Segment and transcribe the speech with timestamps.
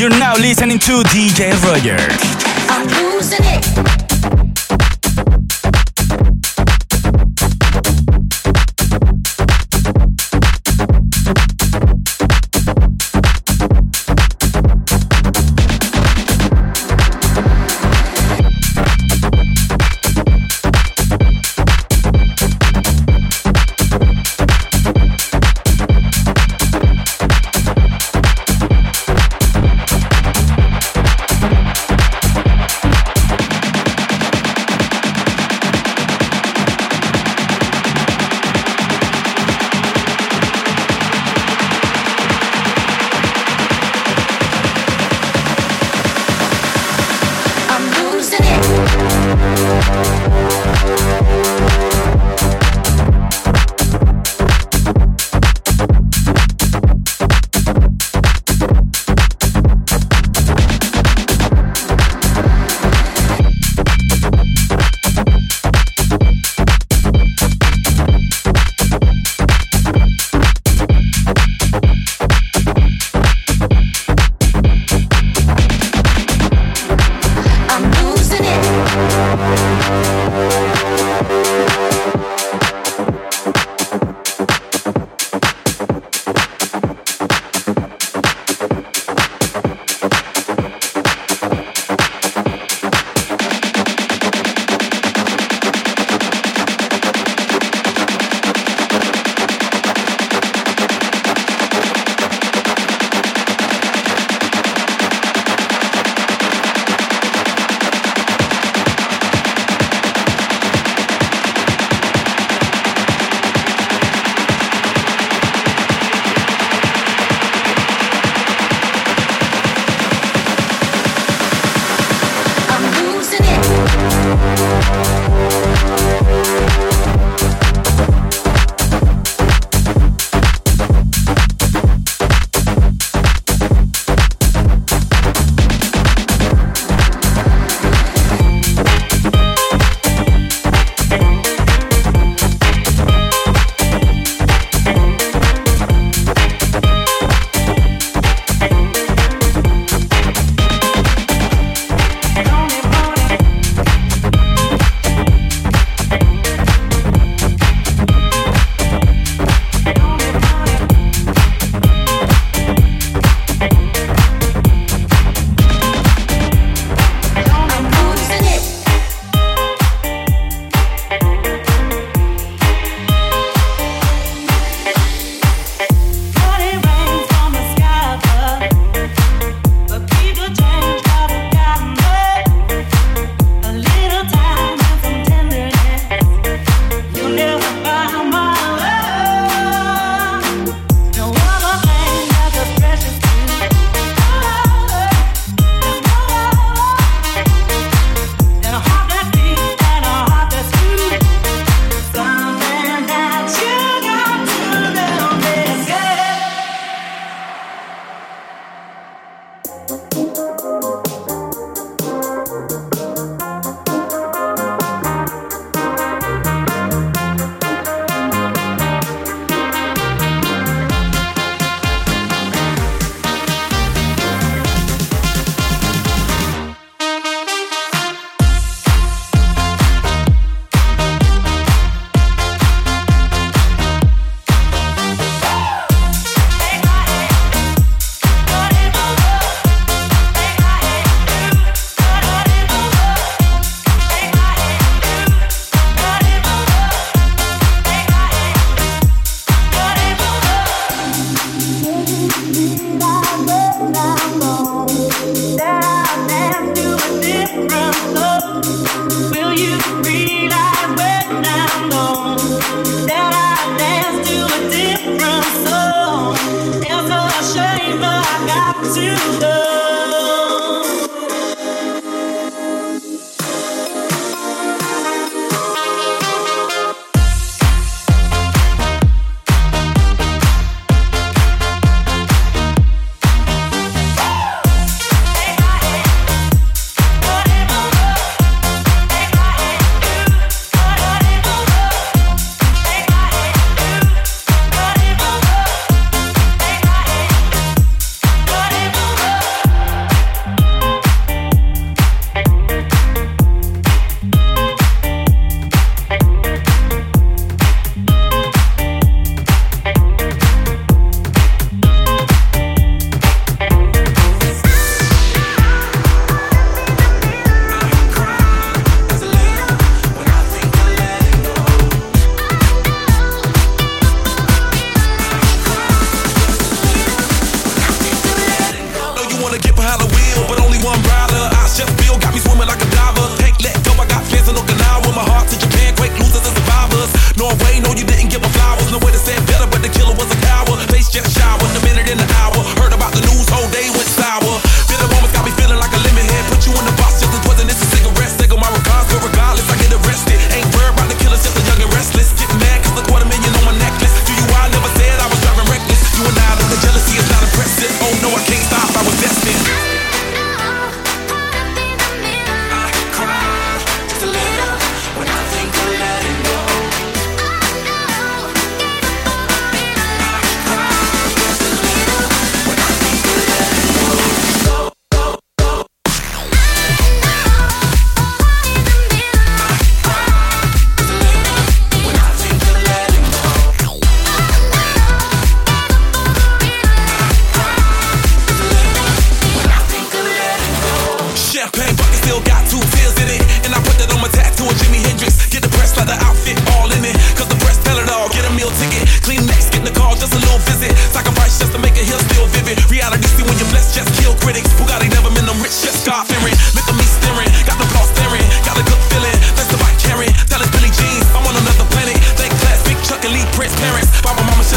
[0.00, 1.98] You're now listening to DJ Roger.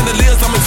[0.05, 0.62] chandeliers, I'm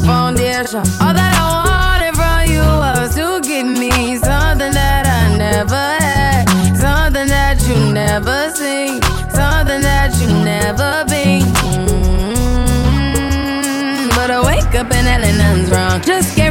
[0.00, 0.84] foundation.
[1.00, 6.44] All that I wanted from you was to give me something that I never had,
[6.76, 11.42] something that you never seen, something that you never been.
[11.42, 12.48] Mm-hmm.
[14.16, 16.00] But I wake up and nothing's wrong.
[16.02, 16.47] Just get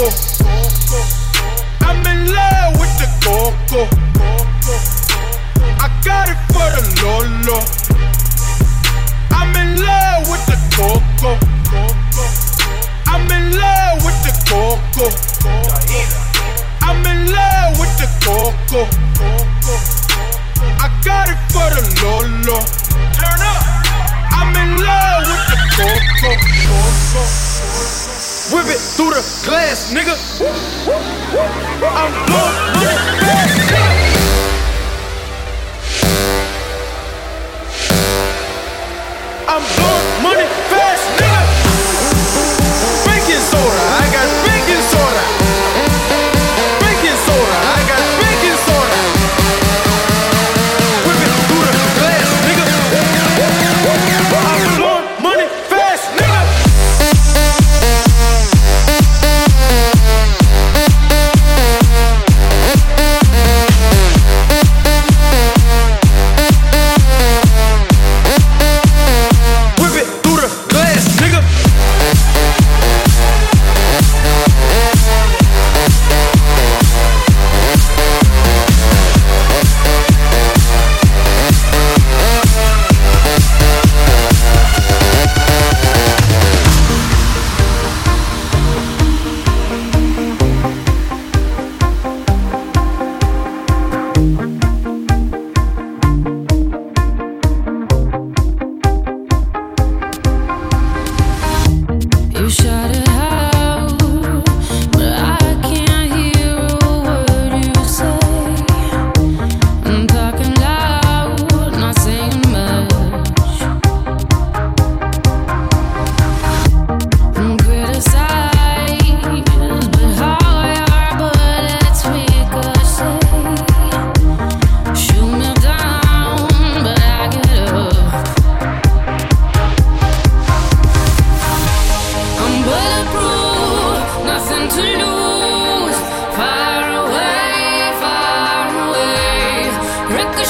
[0.00, 0.16] coco.
[1.80, 3.86] I'm in love with the coco.
[5.78, 7.60] I got it for the Lolo.
[9.30, 11.38] I'm in love with the coco.
[13.06, 15.10] I'm in love with the coco.
[16.80, 18.86] I'm in love with the coco.
[20.80, 22.64] I got it for the Lolo.
[23.12, 23.62] Turn up.
[24.32, 26.30] I'm in love with the coco.
[28.52, 30.16] Whip it through the glass, nigga.
[31.82, 32.90] I'm nigga.
[39.46, 41.29] I'm blowing money fast, nigga.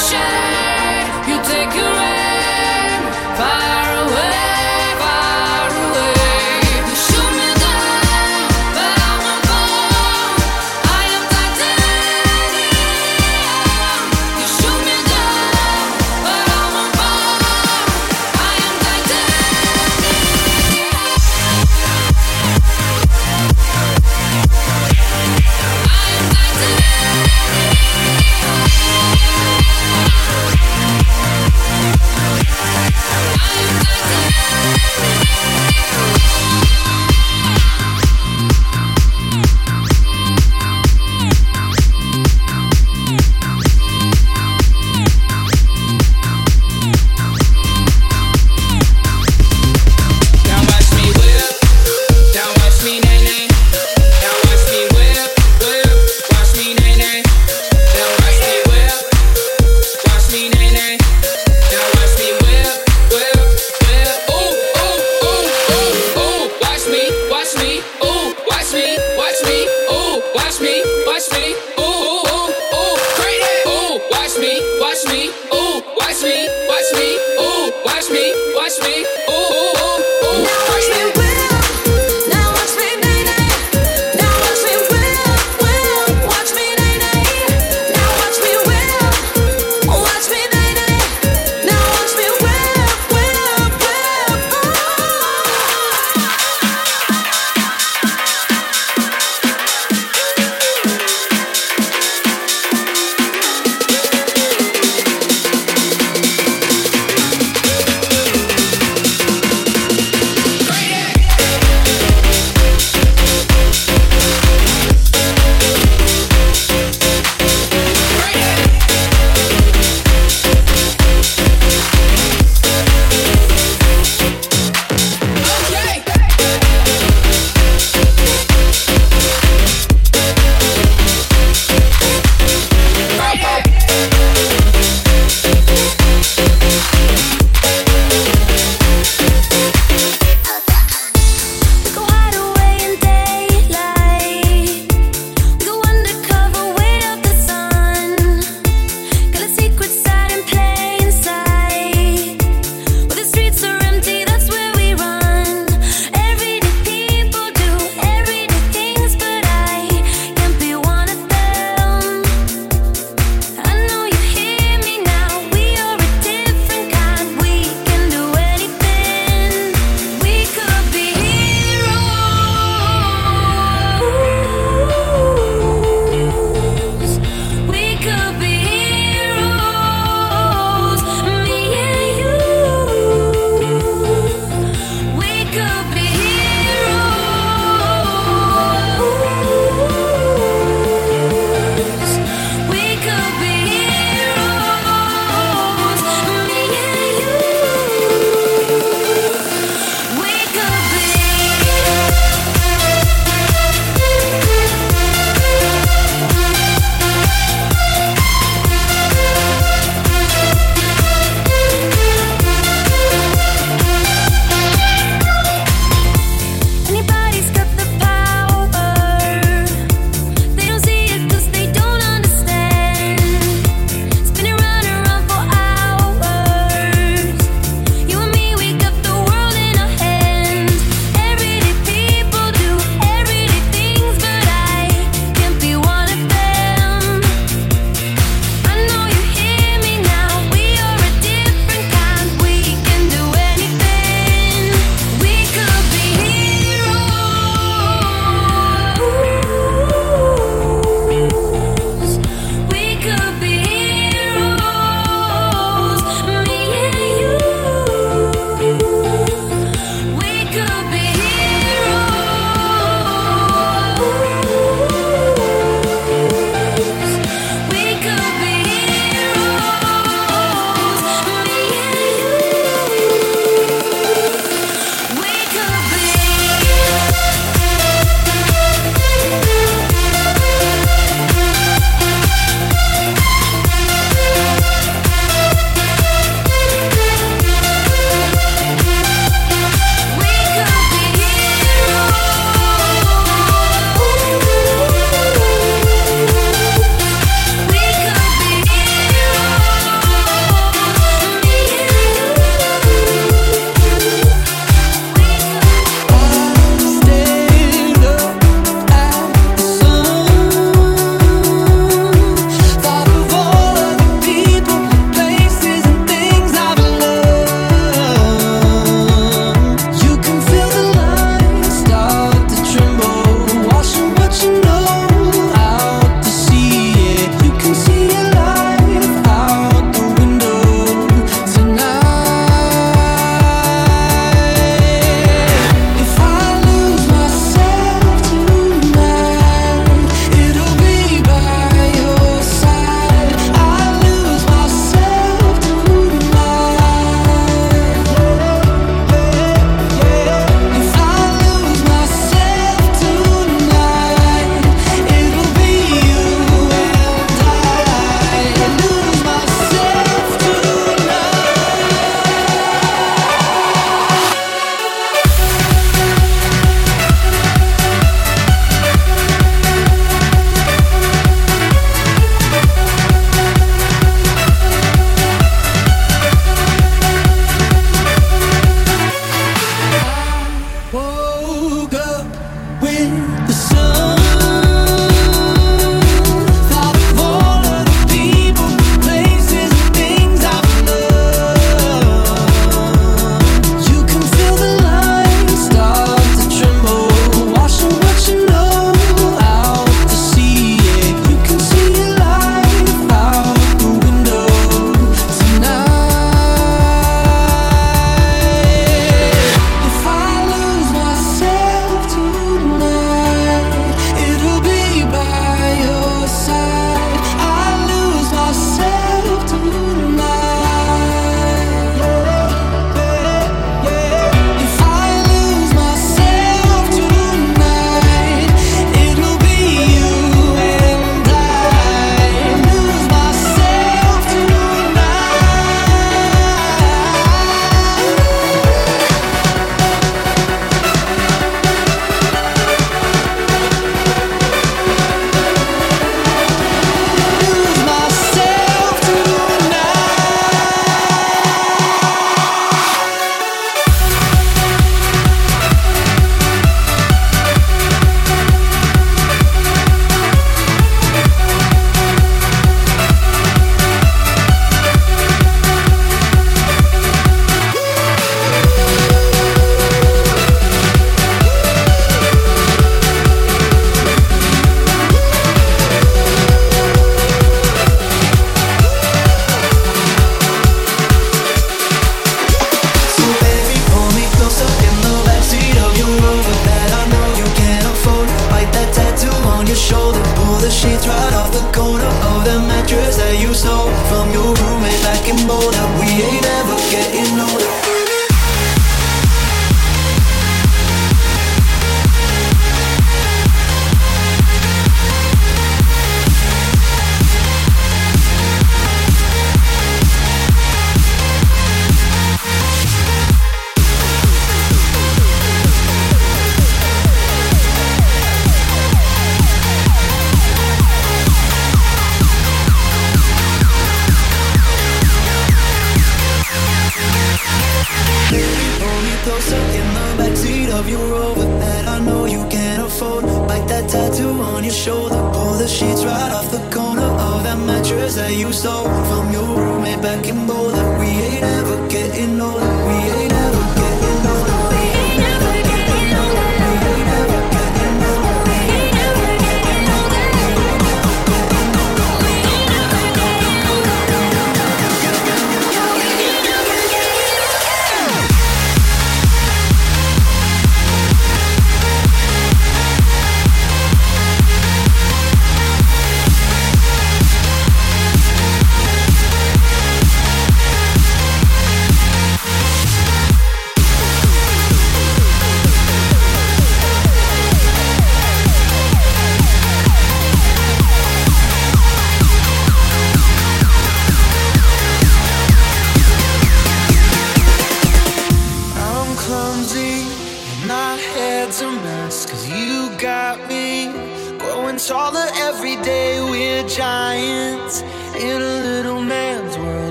[0.00, 0.49] should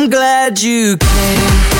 [0.00, 1.79] I'm glad you came.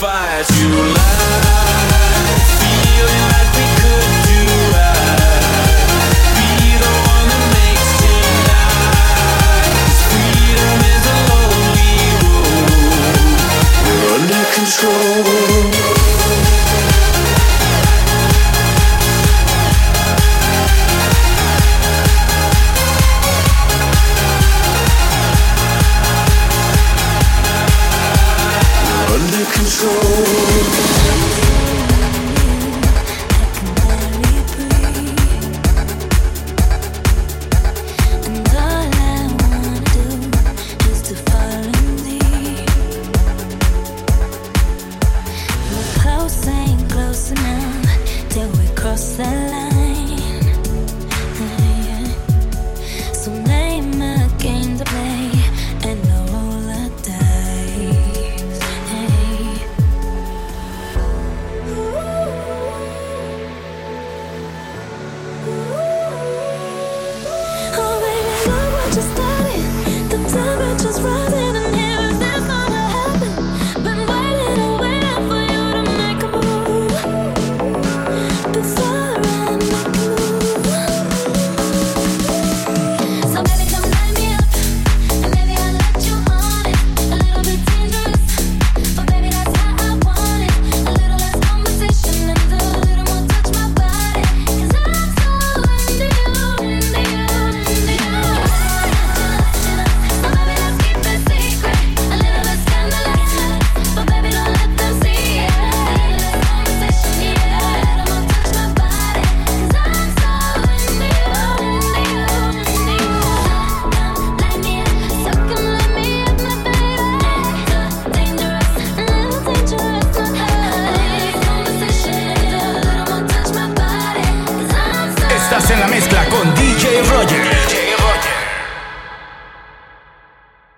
[0.00, 1.29] fight you lie.